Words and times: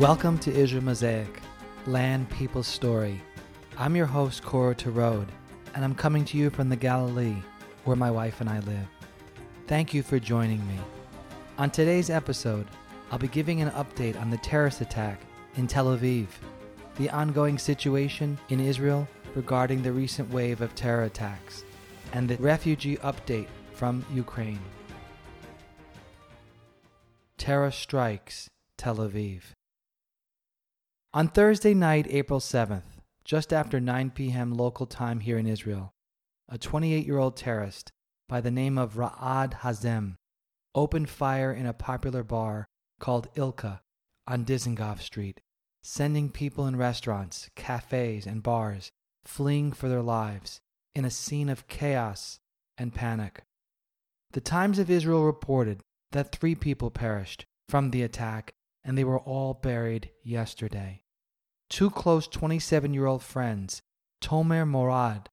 Welcome 0.00 0.38
to 0.38 0.50
Israel 0.50 0.82
Mosaic, 0.82 1.42
Land 1.86 2.30
People's 2.30 2.66
Story. 2.66 3.20
I'm 3.76 3.94
your 3.94 4.06
host, 4.06 4.42
Cora 4.42 4.74
Terode, 4.74 5.28
and 5.74 5.84
I'm 5.84 5.94
coming 5.94 6.24
to 6.24 6.38
you 6.38 6.48
from 6.48 6.70
the 6.70 6.76
Galilee, 6.76 7.36
where 7.84 7.96
my 7.96 8.10
wife 8.10 8.40
and 8.40 8.48
I 8.48 8.60
live. 8.60 8.86
Thank 9.66 9.92
you 9.92 10.02
for 10.02 10.18
joining 10.18 10.66
me. 10.66 10.78
On 11.58 11.68
today's 11.68 12.08
episode, 12.08 12.66
I'll 13.10 13.18
be 13.18 13.28
giving 13.28 13.60
an 13.60 13.68
update 13.72 14.18
on 14.18 14.30
the 14.30 14.38
terrorist 14.38 14.80
attack 14.80 15.20
in 15.56 15.66
Tel 15.66 15.94
Aviv, 15.94 16.28
the 16.96 17.10
ongoing 17.10 17.58
situation 17.58 18.38
in 18.48 18.58
Israel 18.58 19.06
regarding 19.34 19.82
the 19.82 19.92
recent 19.92 20.30
wave 20.30 20.62
of 20.62 20.74
terror 20.74 21.02
attacks, 21.02 21.62
and 22.14 22.26
the 22.26 22.38
refugee 22.38 22.96
update 22.96 23.48
from 23.74 24.02
Ukraine. 24.14 24.60
Terror 27.36 27.70
strikes 27.70 28.48
Tel 28.78 28.96
Aviv. 28.96 29.42
On 31.12 31.26
Thursday 31.26 31.74
night, 31.74 32.06
April 32.08 32.38
7th, 32.38 33.00
just 33.24 33.52
after 33.52 33.80
9 33.80 34.10
p.m. 34.10 34.54
local 34.54 34.86
time 34.86 35.18
here 35.18 35.38
in 35.38 35.46
Israel, 35.48 35.92
a 36.48 36.56
28 36.56 37.04
year 37.04 37.18
old 37.18 37.36
terrorist 37.36 37.90
by 38.28 38.40
the 38.40 38.52
name 38.52 38.78
of 38.78 38.94
Ra'ad 38.94 39.54
Hazem 39.62 40.14
opened 40.72 41.10
fire 41.10 41.52
in 41.52 41.66
a 41.66 41.72
popular 41.72 42.22
bar 42.22 42.68
called 43.00 43.26
Ilka 43.34 43.80
on 44.28 44.44
Dizengoff 44.44 45.00
Street, 45.00 45.40
sending 45.82 46.30
people 46.30 46.68
in 46.68 46.76
restaurants, 46.76 47.50
cafes, 47.56 48.24
and 48.24 48.40
bars 48.40 48.92
fleeing 49.24 49.72
for 49.72 49.88
their 49.88 50.02
lives 50.02 50.60
in 50.94 51.04
a 51.04 51.10
scene 51.10 51.48
of 51.48 51.66
chaos 51.66 52.38
and 52.78 52.94
panic. 52.94 53.42
The 54.30 54.40
Times 54.40 54.78
of 54.78 54.88
Israel 54.88 55.24
reported 55.24 55.80
that 56.12 56.30
three 56.30 56.54
people 56.54 56.92
perished 56.92 57.46
from 57.68 57.90
the 57.90 58.04
attack 58.04 58.54
and 58.84 58.96
they 58.96 59.04
were 59.04 59.20
all 59.20 59.54
buried 59.54 60.10
yesterday. 60.22 61.02
Two 61.68 61.90
close 61.90 62.26
27 62.26 62.92
year 62.94 63.06
old 63.06 63.22
friends, 63.22 63.80
Tomer 64.22 64.66
Morad 64.66 65.28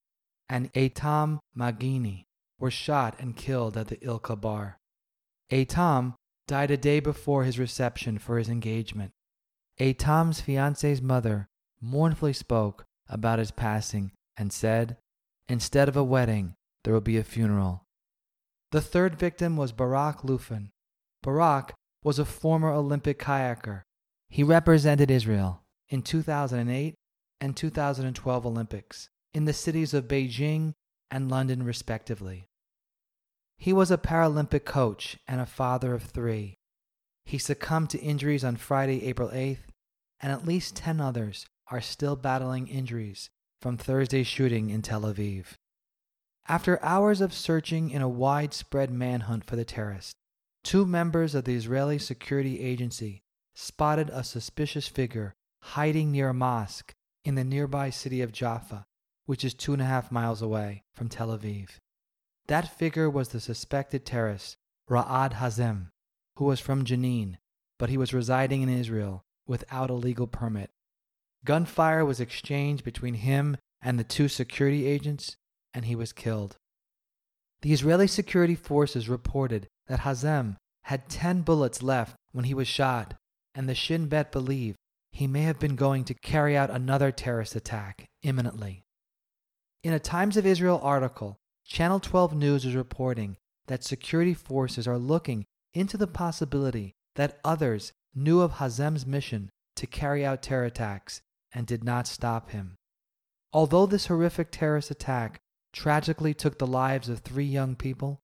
and 0.49 0.71
Eitam 0.73 1.39
Magini, 1.57 2.25
were 2.59 2.71
shot 2.71 3.15
and 3.19 3.35
killed 3.35 3.77
at 3.77 3.87
the 3.87 4.03
Ilka 4.05 4.35
bar. 4.35 4.79
Eitam 5.51 6.15
died 6.47 6.71
a 6.71 6.77
day 6.77 6.99
before 6.99 7.43
his 7.43 7.59
reception 7.59 8.17
for 8.17 8.37
his 8.37 8.49
engagement. 8.49 9.11
Eitam's 9.79 10.41
fiance's 10.41 11.01
mother 11.01 11.47
mournfully 11.81 12.33
spoke 12.33 12.85
about 13.09 13.39
his 13.39 13.51
passing 13.51 14.11
and 14.35 14.51
said, 14.51 14.97
Instead 15.49 15.87
of 15.87 15.95
a 15.95 16.03
wedding, 16.03 16.55
there 16.83 16.93
will 16.93 17.01
be 17.01 17.17
a 17.17 17.23
funeral. 17.23 17.83
The 18.71 18.81
third 18.81 19.17
victim 19.17 19.55
was 19.55 19.71
Barak 19.71 20.21
Lufan. 20.21 20.69
Barak 21.23 21.73
was 22.07 22.19
a 22.19 22.23
former 22.23 22.71
Olympic 22.71 23.19
kayaker. 23.19 23.81
He 24.29 24.41
represented 24.41 25.11
Israel 25.11 25.63
in 25.89 26.01
2008 26.03 26.95
and 27.41 27.57
2012 27.57 28.45
Olympics 28.45 29.09
in 29.33 29.43
the 29.43 29.51
cities 29.51 29.93
of 29.93 30.07
Beijing 30.07 30.71
and 31.11 31.29
London, 31.29 31.63
respectively. 31.63 32.45
He 33.57 33.73
was 33.73 33.91
a 33.91 33.97
Paralympic 33.97 34.63
coach 34.63 35.17
and 35.27 35.41
a 35.41 35.45
father 35.45 35.93
of 35.93 36.03
three. 36.03 36.55
He 37.25 37.37
succumbed 37.37 37.89
to 37.89 37.99
injuries 37.99 38.45
on 38.45 38.55
Friday, 38.55 39.03
April 39.03 39.27
8th, 39.27 39.67
and 40.21 40.31
at 40.31 40.47
least 40.47 40.77
10 40.77 41.01
others 41.01 41.45
are 41.69 41.81
still 41.81 42.15
battling 42.15 42.69
injuries 42.69 43.29
from 43.61 43.75
Thursday's 43.75 44.27
shooting 44.27 44.69
in 44.69 44.81
Tel 44.81 45.01
Aviv. 45.01 45.55
After 46.47 46.81
hours 46.81 47.19
of 47.19 47.33
searching 47.33 47.89
in 47.89 48.01
a 48.01 48.07
widespread 48.07 48.91
manhunt 48.91 49.43
for 49.43 49.57
the 49.57 49.65
terrorist, 49.65 50.15
two 50.67 50.85
members 50.85 51.33
of 51.33 51.45
the 51.45 51.55
Israeli 51.55 51.97
Security 51.97 52.59
Agency 52.59 53.21
spotted 53.55 54.09
a 54.09 54.21
suspicious 54.21 54.85
figure 54.85 55.33
hiding 55.61 56.11
near 56.11 56.27
a 56.27 56.33
mosque 56.33 56.91
in 57.23 57.35
the 57.35 57.43
nearby 57.45 57.89
city 57.89 58.21
of 58.21 58.33
Jaffa, 58.33 58.85
which 59.25 59.45
is 59.45 59.53
two 59.53 59.71
and 59.71 59.81
a 59.81 59.85
half 59.85 60.11
miles 60.11 60.41
away 60.41 60.83
from 60.93 61.07
Tel 61.07 61.29
Aviv. 61.29 61.69
That 62.47 62.77
figure 62.77 63.09
was 63.09 63.29
the 63.29 63.39
suspected 63.39 64.05
terrorist, 64.05 64.57
Ra'ad 64.89 65.35
Hazem, 65.35 65.87
who 66.35 66.43
was 66.43 66.59
from 66.59 66.83
Jenin, 66.83 67.37
but 67.79 67.87
he 67.87 67.97
was 67.97 68.13
residing 68.13 68.61
in 68.61 68.67
Israel 68.67 69.23
without 69.47 69.89
a 69.89 69.93
legal 69.93 70.27
permit. 70.27 70.69
Gunfire 71.45 72.03
was 72.03 72.19
exchanged 72.19 72.83
between 72.83 73.13
him 73.13 73.55
and 73.81 73.97
the 73.97 74.03
two 74.03 74.27
security 74.27 74.85
agents, 74.85 75.37
and 75.73 75.85
he 75.85 75.95
was 75.95 76.11
killed. 76.11 76.57
The 77.61 77.71
Israeli 77.71 78.07
security 78.07 78.55
forces 78.55 79.07
reported 79.07 79.69
that 79.87 80.01
Hazem 80.01 80.55
had 80.83 81.09
10 81.09 81.41
bullets 81.41 81.83
left 81.83 82.15
when 82.31 82.45
he 82.45 82.53
was 82.53 82.67
shot, 82.67 83.13
and 83.55 83.67
the 83.67 83.75
Shin 83.75 84.07
Bet 84.07 84.31
believe 84.31 84.75
he 85.11 85.27
may 85.27 85.41
have 85.43 85.59
been 85.59 85.75
going 85.75 86.03
to 86.05 86.13
carry 86.13 86.55
out 86.55 86.69
another 86.69 87.11
terrorist 87.11 87.55
attack 87.55 88.05
imminently. 88.23 88.83
In 89.83 89.93
a 89.93 89.99
Times 89.99 90.37
of 90.37 90.45
Israel 90.45 90.79
article, 90.83 91.37
Channel 91.65 91.99
12 91.99 92.35
News 92.35 92.65
is 92.65 92.75
reporting 92.75 93.37
that 93.67 93.83
security 93.83 94.33
forces 94.33 94.87
are 94.87 94.97
looking 94.97 95.45
into 95.73 95.97
the 95.97 96.07
possibility 96.07 96.93
that 97.15 97.39
others 97.43 97.91
knew 98.15 98.41
of 98.41 98.53
Hazem's 98.53 99.05
mission 99.05 99.49
to 99.75 99.87
carry 99.87 100.25
out 100.25 100.41
terror 100.41 100.65
attacks 100.65 101.21
and 101.53 101.67
did 101.67 101.83
not 101.83 102.07
stop 102.07 102.51
him. 102.51 102.75
Although 103.53 103.85
this 103.85 104.07
horrific 104.07 104.51
terrorist 104.51 104.91
attack 104.91 105.39
tragically 105.73 106.33
took 106.33 106.57
the 106.57 106.67
lives 106.67 107.09
of 107.09 107.19
three 107.19 107.45
young 107.45 107.75
people, 107.75 108.19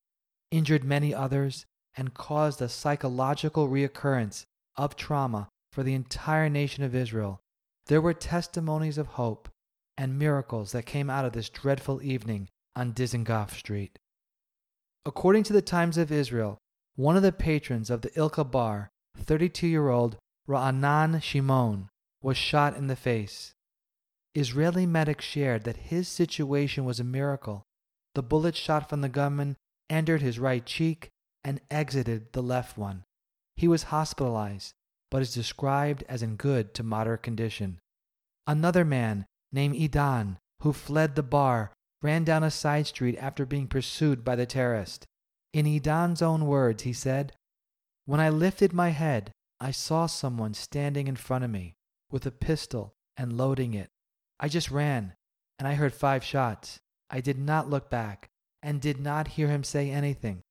injured 0.53 0.83
many 0.83 1.13
others, 1.15 1.65
and 1.97 2.13
caused 2.13 2.61
a 2.61 2.69
psychological 2.69 3.67
reoccurrence 3.67 4.43
of 4.77 4.95
trauma 4.95 5.49
for 5.71 5.81
the 5.81 5.95
entire 5.95 6.47
nation 6.47 6.83
of 6.83 6.93
Israel, 6.93 7.39
there 7.87 8.01
were 8.01 8.13
testimonies 8.13 8.99
of 8.99 9.07
hope 9.07 9.49
and 9.97 10.17
miracles 10.17 10.71
that 10.71 10.85
came 10.85 11.09
out 11.09 11.25
of 11.25 11.33
this 11.33 11.49
dreadful 11.49 12.01
evening 12.03 12.47
on 12.75 12.93
Dizengoff 12.93 13.51
Street. 13.51 13.97
According 15.05 15.43
to 15.43 15.53
the 15.53 15.61
Times 15.61 15.97
of 15.97 16.11
Israel, 16.11 16.59
one 16.95 17.17
of 17.17 17.23
the 17.23 17.31
patrons 17.31 17.89
of 17.89 18.01
the 18.01 18.11
Ilka 18.17 18.43
bar, 18.43 18.91
32 19.17 19.67
year 19.67 19.89
old 19.89 20.17
Ra'anan 20.47 21.21
Shimon, 21.21 21.89
was 22.21 22.37
shot 22.37 22.77
in 22.77 22.87
the 22.87 22.95
face. 22.95 23.53
Israeli 24.35 24.85
medics 24.85 25.25
shared 25.25 25.63
that 25.63 25.89
his 25.89 26.07
situation 26.07 26.85
was 26.85 26.99
a 26.99 27.03
miracle. 27.03 27.63
The 28.13 28.23
bullet 28.23 28.55
shot 28.55 28.89
from 28.89 29.01
the 29.01 29.09
gunman 29.09 29.57
entered 29.93 30.23
his 30.23 30.39
right 30.39 30.65
cheek 30.65 31.09
and 31.43 31.61
exited 31.69 32.33
the 32.33 32.41
left 32.41 32.77
one. 32.77 33.03
He 33.55 33.67
was 33.67 33.83
hospitalized, 33.83 34.73
but 35.11 35.21
is 35.21 35.33
described 35.33 36.03
as 36.09 36.23
in 36.23 36.35
good 36.35 36.73
to 36.73 36.83
moderate 36.83 37.21
condition. 37.21 37.79
Another 38.47 38.83
man, 38.83 39.25
named 39.51 39.75
Idan, 39.75 40.37
who 40.61 40.73
fled 40.73 41.15
the 41.15 41.23
bar, 41.23 41.71
ran 42.01 42.23
down 42.23 42.43
a 42.43 42.49
side 42.49 42.87
street 42.87 43.17
after 43.19 43.45
being 43.45 43.67
pursued 43.67 44.25
by 44.25 44.35
the 44.35 44.47
terrorist. 44.47 45.05
In 45.53 45.67
Idan's 45.67 46.21
own 46.21 46.47
words, 46.47 46.83
he 46.83 46.93
said, 46.93 47.33
When 48.05 48.19
I 48.19 48.29
lifted 48.29 48.73
my 48.73 48.89
head, 48.89 49.31
I 49.59 49.71
saw 49.71 50.07
someone 50.07 50.55
standing 50.55 51.07
in 51.07 51.15
front 51.15 51.43
of 51.43 51.51
me 51.51 51.75
with 52.09 52.25
a 52.25 52.31
pistol 52.31 52.95
and 53.15 53.37
loading 53.37 53.75
it. 53.75 53.89
I 54.39 54.49
just 54.49 54.71
ran, 54.71 55.13
and 55.59 55.67
I 55.67 55.75
heard 55.75 55.93
five 55.93 56.23
shots. 56.23 56.79
I 57.09 57.21
did 57.21 57.37
not 57.37 57.69
look 57.69 57.89
back 57.89 58.29
and 58.63 58.81
did 58.81 58.99
not 58.99 59.29
hear 59.29 59.49
him 59.49 59.63
say 59.63 59.91
anything. 59.91 60.41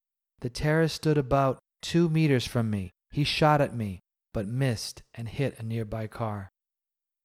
The 0.41 0.51
terrorist 0.51 0.97
stood 0.97 1.19
about 1.19 1.59
two 1.81 2.09
meters 2.09 2.47
from 2.47 2.71
me. 2.71 2.91
He 3.11 3.25
shot 3.25 3.61
at 3.61 3.75
me, 3.75 4.01
but 4.33 4.47
missed 4.47 5.03
and 5.15 5.29
hit 5.29 5.59
a 5.59 5.65
nearby 5.65 6.07
car. 6.07 6.51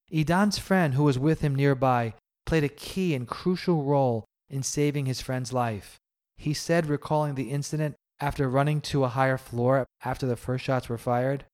Idan's 0.09 0.58
friend, 0.58 0.94
who 0.94 1.03
was 1.03 1.19
with 1.19 1.42
him 1.42 1.54
nearby, 1.54 2.13
played 2.45 2.63
a 2.63 2.69
key 2.69 3.13
and 3.13 3.28
crucial 3.28 3.84
role 3.84 4.25
in 4.50 4.63
saving 4.63 5.06
his 5.06 5.22
friend's 5.22 5.51
life. 5.51 5.98
He 6.38 6.54
said, 6.54 6.86
recalling 6.86 7.36
the 7.36 7.51
incident 7.51 7.95
after 8.19 8.50
running 8.50 8.81
to 8.81 9.04
a 9.04 9.10
higher 9.10 9.38
floor 9.38 9.86
after 10.04 10.25
the 10.25 10.36
first 10.36 10.63
shots 10.63 10.88
were 10.88 10.98
fired, 10.98 11.45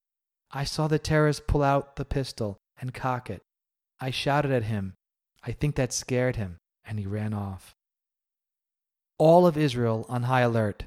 I 0.51 0.63
saw 0.63 0.87
the 0.87 0.99
terrorist 0.99 1.47
pull 1.47 1.63
out 1.63 1.95
the 1.95 2.05
pistol 2.05 2.57
and 2.79 2.93
cock 2.93 3.29
it. 3.29 3.41
I 3.99 4.11
shouted 4.11 4.51
at 4.51 4.63
him. 4.63 4.93
I 5.43 5.51
think 5.51 5.75
that 5.75 5.91
scared 5.91 6.35
him, 6.35 6.57
and 6.85 6.99
he 6.99 7.05
ran 7.05 7.33
off. 7.33 7.73
All 9.17 9.45
of 9.45 9.57
Israel 9.57 10.05
on 10.09 10.23
high 10.23 10.41
alert. 10.41 10.85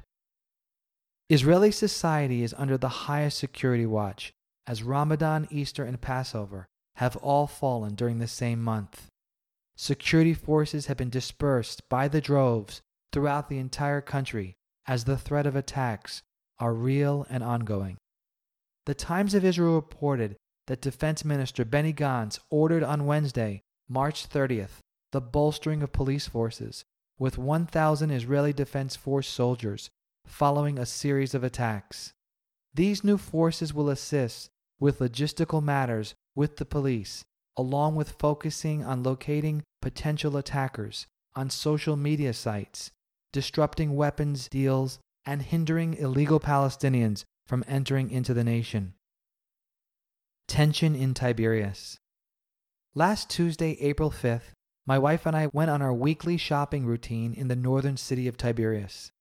Israeli 1.29 1.71
society 1.71 2.43
is 2.43 2.53
under 2.57 2.77
the 2.77 3.07
highest 3.07 3.37
security 3.39 3.85
watch, 3.85 4.33
as 4.65 4.83
Ramadan, 4.83 5.47
Easter, 5.49 5.83
and 5.83 5.99
Passover 5.99 6.67
have 6.95 7.15
all 7.17 7.47
fallen 7.47 7.95
during 7.95 8.19
the 8.19 8.27
same 8.27 8.61
month. 8.61 9.07
Security 9.75 10.33
forces 10.33 10.87
have 10.87 10.97
been 10.97 11.09
dispersed 11.09 11.87
by 11.89 12.07
the 12.07 12.21
droves 12.21 12.81
throughout 13.13 13.49
the 13.49 13.59
entire 13.59 14.01
country 14.01 14.55
as 14.87 15.03
the 15.03 15.17
threat 15.17 15.45
of 15.45 15.55
attacks 15.55 16.21
are 16.59 16.73
real 16.73 17.25
and 17.29 17.43
ongoing. 17.43 17.97
The 18.85 18.95
Times 18.95 19.33
of 19.33 19.45
Israel 19.45 19.75
reported 19.75 20.35
that 20.67 20.81
Defense 20.81 21.23
Minister 21.23 21.63
Benny 21.65 21.93
Gantz 21.93 22.39
ordered 22.49 22.83
on 22.83 23.05
Wednesday, 23.05 23.61
March 23.87 24.27
30th, 24.27 24.79
the 25.11 25.21
bolstering 25.21 25.83
of 25.83 25.91
police 25.91 26.27
forces 26.27 26.83
with 27.19 27.37
1,000 27.37 28.11
Israeli 28.11 28.53
Defense 28.53 28.95
Force 28.95 29.27
soldiers 29.27 29.89
following 30.25 30.77
a 30.77 30.85
series 30.85 31.33
of 31.33 31.43
attacks. 31.43 32.13
These 32.73 33.03
new 33.03 33.17
forces 33.17 33.73
will 33.73 33.89
assist 33.89 34.49
with 34.79 34.99
logistical 34.99 35.63
matters 35.63 36.13
with 36.35 36.57
the 36.57 36.65
police, 36.65 37.23
along 37.57 37.95
with 37.95 38.15
focusing 38.19 38.83
on 38.83 39.03
locating 39.03 39.63
potential 39.81 40.37
attackers 40.37 41.07
on 41.35 41.49
social 41.49 41.95
media 41.95 42.33
sites, 42.33 42.91
disrupting 43.33 43.95
weapons 43.95 44.47
deals, 44.47 44.99
and 45.25 45.41
hindering 45.41 45.93
illegal 45.95 46.39
Palestinians 46.39 47.23
from 47.45 47.63
entering 47.67 48.11
into 48.11 48.33
the 48.33 48.43
nation. 48.43 48.93
Tension 50.47 50.95
in 50.95 51.13
Tiberias. 51.13 51.97
Last 52.95 53.29
Tuesday, 53.29 53.77
April 53.81 54.09
5th, 54.11 54.53
my 54.87 54.97
wife 54.97 55.25
and 55.25 55.35
I 55.35 55.49
went 55.51 55.69
on 55.69 55.81
our 55.81 55.93
weekly 55.93 56.37
shopping 56.37 56.85
routine 56.85 57.33
in 57.33 57.49
the 57.49 57.57
northern 57.57 57.97
city 57.97 58.25
of 58.27 58.37
Tiberias. 58.37 59.11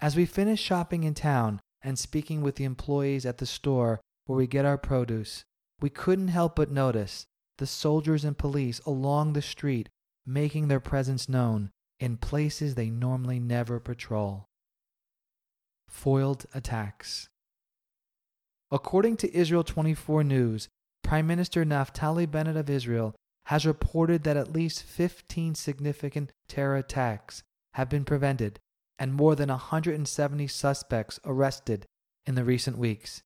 As 0.00 0.16
we 0.16 0.26
finished 0.26 0.64
shopping 0.64 1.04
in 1.04 1.14
town 1.14 1.60
and 1.80 1.96
speaking 1.96 2.42
with 2.42 2.56
the 2.56 2.64
employees 2.64 3.24
at 3.24 3.38
the 3.38 3.46
store 3.46 4.00
where 4.26 4.36
we 4.36 4.48
get 4.48 4.64
our 4.64 4.76
produce, 4.76 5.44
we 5.80 5.88
couldn't 5.88 6.28
help 6.28 6.56
but 6.56 6.72
notice 6.72 7.24
the 7.58 7.66
soldiers 7.66 8.24
and 8.24 8.36
police 8.36 8.80
along 8.80 9.32
the 9.32 9.42
street 9.42 9.88
making 10.26 10.66
their 10.66 10.80
presence 10.80 11.28
known 11.28 11.70
in 12.00 12.16
places 12.16 12.74
they 12.74 12.90
normally 12.90 13.38
never 13.38 13.78
patrol. 13.78 14.46
Foiled 15.88 16.46
attacks. 16.52 17.28
According 18.72 19.18
to 19.18 19.34
Israel 19.34 19.62
24 19.62 20.24
News, 20.24 20.68
Prime 21.04 21.28
Minister 21.28 21.64
Naftali 21.64 22.28
Bennett 22.28 22.56
of 22.56 22.68
Israel 22.68 23.14
has 23.46 23.64
reported 23.64 24.24
that 24.24 24.36
at 24.36 24.52
least 24.52 24.82
15 24.82 25.54
significant 25.54 26.32
terror 26.48 26.76
attacks 26.76 27.42
have 27.74 27.88
been 27.88 28.04
prevented 28.04 28.58
and 28.98 29.14
more 29.14 29.36
than 29.36 29.48
170 29.48 30.46
suspects 30.48 31.20
arrested 31.24 31.86
in 32.26 32.34
the 32.34 32.44
recent 32.44 32.76
weeks. 32.78 33.22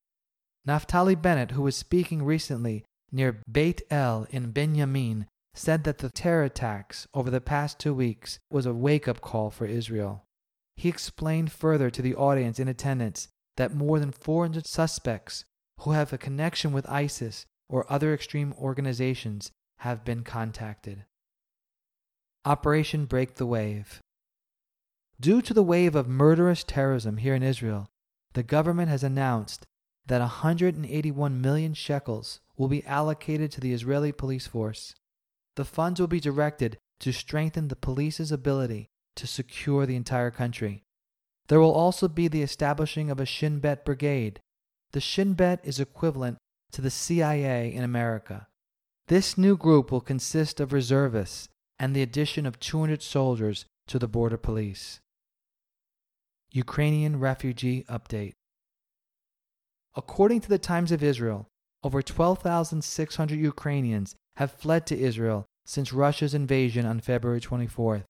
Naftali 0.68 1.20
Bennett, 1.20 1.52
who 1.52 1.62
was 1.62 1.76
speaking 1.76 2.22
recently 2.22 2.84
near 3.10 3.40
Beit 3.50 3.82
El 3.90 4.26
in 4.30 4.50
Benjamin, 4.50 5.26
said 5.54 5.84
that 5.84 5.98
the 5.98 6.10
terror 6.10 6.44
attacks 6.44 7.06
over 7.14 7.30
the 7.30 7.40
past 7.40 7.78
two 7.78 7.94
weeks 7.94 8.38
was 8.50 8.66
a 8.66 8.74
wake 8.74 9.08
up 9.08 9.20
call 9.20 9.50
for 9.50 9.64
Israel. 9.64 10.24
He 10.76 10.88
explained 10.88 11.50
further 11.50 11.90
to 11.90 12.02
the 12.02 12.14
audience 12.14 12.58
in 12.58 12.68
attendance 12.68 13.28
that 13.56 13.74
more 13.74 13.98
than 13.98 14.12
400 14.12 14.66
suspects 14.66 15.44
who 15.80 15.92
have 15.92 16.12
a 16.12 16.18
connection 16.18 16.72
with 16.72 16.88
ISIS 16.88 17.46
or 17.68 17.90
other 17.90 18.12
extreme 18.12 18.52
organizations 18.58 19.50
have 19.80 20.04
been 20.04 20.22
contacted. 20.22 21.04
Operation 22.44 23.06
Break 23.06 23.36
the 23.36 23.46
Wave. 23.46 24.00
Due 25.18 25.42
to 25.42 25.54
the 25.54 25.62
wave 25.62 25.94
of 25.94 26.06
murderous 26.06 26.64
terrorism 26.64 27.16
here 27.16 27.34
in 27.34 27.42
Israel, 27.42 27.88
the 28.34 28.42
government 28.42 28.90
has 28.90 29.02
announced 29.02 29.66
that 30.06 30.20
181 30.20 31.40
million 31.40 31.72
shekels 31.72 32.40
will 32.56 32.68
be 32.68 32.84
allocated 32.84 33.50
to 33.52 33.60
the 33.60 33.72
Israeli 33.72 34.12
police 34.12 34.46
force. 34.46 34.94
The 35.56 35.64
funds 35.64 35.98
will 35.98 36.08
be 36.08 36.20
directed 36.20 36.76
to 37.00 37.12
strengthen 37.12 37.68
the 37.68 37.76
police's 37.76 38.30
ability 38.30 38.88
to 39.16 39.26
secure 39.26 39.86
the 39.86 39.96
entire 39.96 40.30
country. 40.30 40.84
There 41.48 41.60
will 41.60 41.72
also 41.72 42.06
be 42.06 42.28
the 42.28 42.42
establishing 42.42 43.10
of 43.10 43.18
a 43.18 43.26
Shin 43.26 43.60
Bet 43.60 43.84
brigade. 43.84 44.40
The 44.92 45.00
Shin 45.00 45.32
Bet 45.32 45.60
is 45.64 45.80
equivalent 45.80 46.36
to 46.72 46.82
the 46.82 46.90
CIA 46.90 47.72
in 47.72 47.82
America. 47.82 48.46
This 49.10 49.36
new 49.36 49.56
group 49.56 49.90
will 49.90 50.00
consist 50.00 50.60
of 50.60 50.72
reservists 50.72 51.48
and 51.80 51.96
the 51.96 52.02
addition 52.02 52.46
of 52.46 52.60
200 52.60 53.02
soldiers 53.02 53.64
to 53.88 53.98
the 53.98 54.06
border 54.06 54.36
police. 54.36 55.00
Ukrainian 56.52 57.18
refugee 57.18 57.84
update. 57.88 58.34
According 59.96 60.42
to 60.42 60.48
the 60.48 60.60
Times 60.60 60.92
of 60.92 61.02
Israel, 61.02 61.48
over 61.82 62.02
12,600 62.02 63.36
Ukrainians 63.36 64.14
have 64.36 64.52
fled 64.52 64.86
to 64.86 64.96
Israel 64.96 65.44
since 65.66 65.92
Russia's 65.92 66.32
invasion 66.32 66.86
on 66.86 67.00
February 67.00 67.40
24th. 67.40 68.04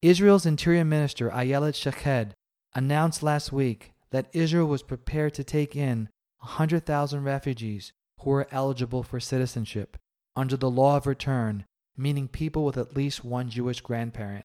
Israel's 0.00 0.46
Interior 0.46 0.86
Minister 0.86 1.28
Ayelet 1.28 1.74
Shaked 1.74 2.34
announced 2.74 3.22
last 3.22 3.52
week 3.52 3.92
that 4.12 4.30
Israel 4.32 4.66
was 4.66 4.82
prepared 4.82 5.34
to 5.34 5.44
take 5.44 5.76
in 5.76 6.08
100,000 6.38 7.22
refugees 7.22 7.92
who 8.20 8.30
were 8.30 8.48
eligible 8.50 9.02
for 9.02 9.20
citizenship 9.20 9.98
under 10.36 10.56
the 10.56 10.70
law 10.70 10.96
of 10.96 11.06
return, 11.06 11.64
meaning 11.96 12.28
people 12.28 12.64
with 12.64 12.76
at 12.76 12.94
least 12.94 13.24
one 13.24 13.48
Jewish 13.48 13.80
grandparent. 13.80 14.44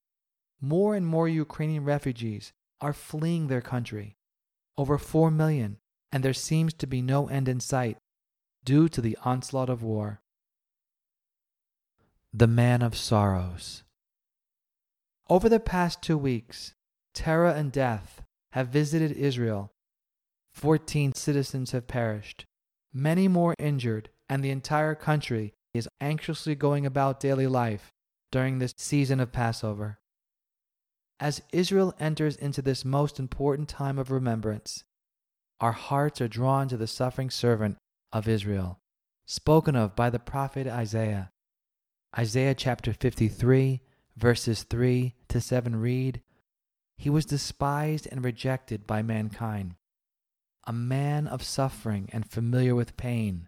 More 0.61 0.95
and 0.95 1.05
more 1.05 1.27
Ukrainian 1.27 1.83
refugees 1.83 2.53
are 2.79 2.93
fleeing 2.93 3.47
their 3.47 3.61
country, 3.61 4.15
over 4.77 4.97
4 4.97 5.29
million, 5.29 5.77
and 6.11 6.23
there 6.23 6.33
seems 6.33 6.73
to 6.75 6.87
be 6.87 7.01
no 7.01 7.27
end 7.27 7.47
in 7.47 7.59
sight 7.59 7.97
due 8.63 8.87
to 8.89 9.01
the 9.01 9.17
onslaught 9.23 9.69
of 9.69 9.83
war. 9.83 10.21
The 12.33 12.47
Man 12.47 12.81
of 12.81 12.95
Sorrows. 12.95 13.83
Over 15.29 15.49
the 15.49 15.59
past 15.59 16.01
two 16.01 16.17
weeks, 16.17 16.73
terror 17.13 17.49
and 17.49 17.71
death 17.71 18.21
have 18.53 18.69
visited 18.69 19.11
Israel. 19.11 19.73
Fourteen 20.53 21.13
citizens 21.13 21.71
have 21.71 21.87
perished, 21.87 22.45
many 22.93 23.27
more 23.27 23.55
injured, 23.59 24.09
and 24.29 24.43
the 24.43 24.49
entire 24.49 24.95
country 24.95 25.53
is 25.73 25.89
anxiously 25.99 26.55
going 26.55 26.85
about 26.85 27.19
daily 27.19 27.47
life 27.47 27.91
during 28.31 28.59
this 28.59 28.73
season 28.77 29.19
of 29.19 29.31
Passover. 29.31 29.99
As 31.19 31.41
Israel 31.53 31.93
enters 31.99 32.35
into 32.35 32.61
this 32.61 32.83
most 32.83 33.19
important 33.19 33.69
time 33.69 33.99
of 33.99 34.09
remembrance, 34.09 34.83
our 35.59 35.71
hearts 35.71 36.19
are 36.19 36.27
drawn 36.27 36.67
to 36.69 36.77
the 36.77 36.87
suffering 36.87 37.29
servant 37.29 37.77
of 38.11 38.27
Israel, 38.27 38.79
spoken 39.25 39.75
of 39.75 39.95
by 39.95 40.09
the 40.09 40.19
prophet 40.19 40.67
Isaiah. 40.67 41.29
Isaiah 42.17 42.55
chapter 42.55 42.91
53, 42.91 43.81
verses 44.17 44.63
3 44.63 45.13
to 45.29 45.39
7 45.39 45.75
read 45.75 46.21
He 46.97 47.09
was 47.09 47.25
despised 47.25 48.07
and 48.11 48.25
rejected 48.25 48.87
by 48.87 49.03
mankind, 49.03 49.75
a 50.65 50.73
man 50.73 51.27
of 51.27 51.43
suffering 51.43 52.09
and 52.11 52.29
familiar 52.29 52.73
with 52.73 52.97
pain. 52.97 53.47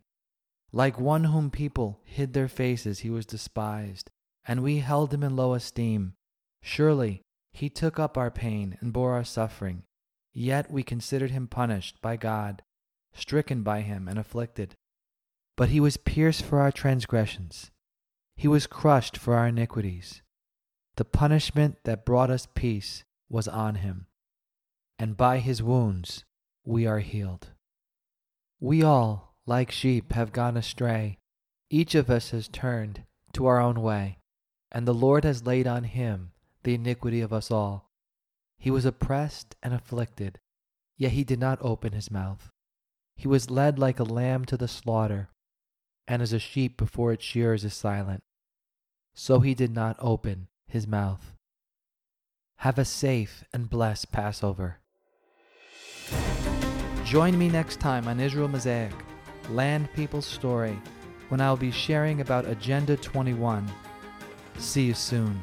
Like 0.75 0.99
one 0.99 1.25
whom 1.25 1.51
people 1.51 1.99
hid 2.03 2.33
their 2.33 2.47
faces, 2.47 2.99
he 2.99 3.11
was 3.11 3.27
despised, 3.27 4.09
and 4.43 4.63
we 4.63 4.79
held 4.79 5.13
him 5.13 5.21
in 5.21 5.35
low 5.35 5.53
esteem. 5.53 6.15
Surely 6.63 7.21
he 7.51 7.69
took 7.69 7.99
up 7.99 8.17
our 8.17 8.31
pain 8.31 8.77
and 8.81 8.91
bore 8.91 9.13
our 9.13 9.23
suffering, 9.23 9.83
yet 10.33 10.71
we 10.71 10.81
considered 10.81 11.29
him 11.29 11.47
punished 11.47 12.01
by 12.01 12.17
God, 12.17 12.63
stricken 13.13 13.61
by 13.61 13.81
him, 13.81 14.07
and 14.07 14.17
afflicted. 14.17 14.75
But 15.55 15.69
he 15.69 15.79
was 15.79 15.97
pierced 15.97 16.43
for 16.43 16.59
our 16.59 16.71
transgressions, 16.71 17.69
he 18.35 18.47
was 18.47 18.65
crushed 18.65 19.15
for 19.15 19.35
our 19.35 19.47
iniquities. 19.47 20.23
The 20.95 21.05
punishment 21.05 21.77
that 21.83 22.03
brought 22.03 22.31
us 22.31 22.47
peace 22.55 23.03
was 23.29 23.47
on 23.47 23.75
him, 23.75 24.07
and 24.97 25.15
by 25.15 25.37
his 25.37 25.61
wounds 25.61 26.23
we 26.65 26.87
are 26.87 26.99
healed. 26.99 27.49
We 28.59 28.81
all, 28.81 29.32
like 29.45 29.71
sheep, 29.71 30.13
have 30.13 30.31
gone 30.31 30.55
astray. 30.55 31.17
Each 31.69 31.95
of 31.95 32.09
us 32.09 32.31
has 32.31 32.47
turned 32.47 33.03
to 33.33 33.45
our 33.45 33.59
own 33.59 33.81
way, 33.81 34.19
and 34.71 34.87
the 34.87 34.93
Lord 34.93 35.23
has 35.23 35.45
laid 35.45 35.67
on 35.67 35.83
him 35.83 36.31
the 36.63 36.75
iniquity 36.75 37.19
of 37.21 37.33
us 37.33 37.51
all. 37.51 37.89
He 38.57 38.71
was 38.71 38.85
oppressed 38.85 39.55
and 39.61 39.73
afflicted, 39.73 40.39
yet 40.97 41.11
he 41.11 41.23
did 41.23 41.39
not 41.39 41.59
open 41.61 41.91
his 41.91 42.09
mouth. 42.09 42.49
He 43.15 43.27
was 43.27 43.49
led 43.49 43.77
like 43.77 43.99
a 43.99 44.05
lamb 44.05 44.45
to 44.45 44.57
the 44.57 44.67
slaughter, 44.67 45.29
and 46.07 46.21
as 46.21 46.31
a 46.31 46.39
sheep 46.39 46.77
before 46.77 47.11
its 47.11 47.23
shearers 47.23 47.65
is 47.65 47.73
silent, 47.73 48.23
so 49.13 49.41
he 49.41 49.53
did 49.53 49.71
not 49.71 49.97
open 49.99 50.47
his 50.67 50.87
mouth. 50.87 51.33
Have 52.57 52.77
a 52.77 52.85
safe 52.85 53.43
and 53.51 53.69
blessed 53.69 54.11
Passover. 54.11 54.79
Join 57.03 57.37
me 57.37 57.49
next 57.49 57.81
time 57.81 58.07
on 58.07 58.21
Israel 58.21 58.47
Mosaic 58.47 58.93
Land 59.49 59.91
People's 59.93 60.25
Story 60.25 60.79
when 61.29 61.41
I 61.41 61.49
will 61.49 61.57
be 61.57 61.71
sharing 61.71 62.21
about 62.21 62.45
Agenda 62.45 62.97
21. 62.97 63.69
See 64.57 64.83
you 64.83 64.93
soon. 64.93 65.41